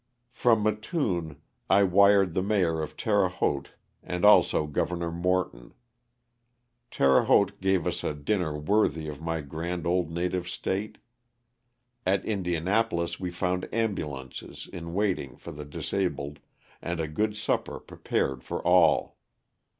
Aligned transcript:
124 0.33 0.33
LOSS 0.49 0.49
OF 0.49 0.81
THE 0.81 1.23
SULTAKA. 1.27 1.37
From 1.37 1.37
Mattoon 1.37 1.41
I 1.69 1.83
wired 1.83 2.33
the 2.33 2.41
mayor 2.41 2.81
of 2.81 2.97
Terre 2.97 3.29
Haute, 3.29 3.73
and 4.01 4.25
also 4.25 4.65
Governor 4.65 5.11
Morton. 5.11 5.73
Terre 6.89 7.25
Haute 7.25 7.61
gave 7.61 7.85
us 7.85 8.03
a 8.03 8.15
dinner 8.15 8.57
worthy 8.57 9.07
of 9.07 9.21
my 9.21 9.41
grand 9.41 9.85
old 9.85 10.09
native 10.09 10.49
State. 10.49 10.97
At 12.03 12.25
Indianapolis 12.25 13.19
we 13.19 13.29
found 13.29 13.71
ambulances 13.71 14.67
in 14.73 14.95
waiting 14.95 15.35
for 15.37 15.51
the 15.51 15.65
disabled, 15.65 16.39
and 16.81 16.99
a 16.99 17.07
good 17.07 17.35
supper 17.37 17.79
prepared 17.79 18.41
for 18.43 18.59
all. 18.65 19.17